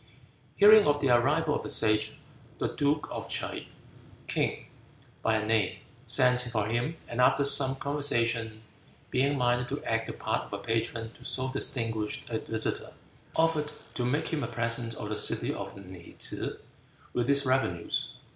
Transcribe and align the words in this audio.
Hearing 0.55 0.87
of 0.87 0.99
the 0.99 1.09
arrival 1.11 1.53
of 1.53 1.61
the 1.61 1.69
Sage, 1.69 2.13
the 2.57 2.69
duke 2.75 3.07
of 3.11 3.27
T'se 3.29 3.67
King, 4.25 4.65
by 5.21 5.45
name 5.45 5.77
sent 6.07 6.41
for 6.51 6.65
him, 6.65 6.97
and 7.07 7.21
after 7.21 7.45
some 7.45 7.75
conversation, 7.75 8.63
being 9.11 9.37
minded 9.37 9.67
to 9.67 9.83
act 9.83 10.07
the 10.07 10.13
part 10.13 10.45
of 10.45 10.53
a 10.53 10.57
patron 10.57 11.13
to 11.19 11.23
so 11.23 11.51
distinguished 11.51 12.27
a 12.31 12.39
visitor, 12.39 12.93
offered 13.35 13.71
to 13.93 14.03
make 14.03 14.29
him 14.29 14.41
a 14.43 14.47
present 14.47 14.95
of 14.95 15.09
the 15.09 15.15
city 15.15 15.53
of 15.53 15.75
Lin 15.75 15.93
k'ew 16.19 16.57
with 17.13 17.29
its 17.29 17.45
revenues. 17.45 18.13